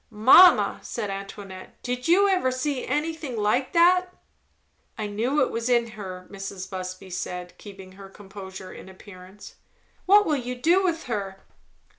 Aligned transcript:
"Mamma!" 0.09 0.79
said 0.81 1.11
Antoinette. 1.11 1.77
"Did 1.83 2.07
you 2.07 2.27
ever 2.27 2.49
see 2.51 2.87
anything 2.87 3.37
like 3.37 3.71
that?" 3.73 4.07
"I 4.97 5.05
knew 5.05 5.43
it 5.43 5.51
was 5.51 5.69
in 5.69 5.91
her," 5.91 6.27
Mrs. 6.31 6.67
Busby 6.67 7.11
said, 7.11 7.55
keeping 7.59 7.91
her 7.91 8.09
composure 8.09 8.73
in 8.73 8.89
appearance. 8.89 9.57
"What 10.07 10.25
will 10.25 10.37
you 10.37 10.55
do 10.55 10.83
with 10.83 11.03
her?" 11.03 11.41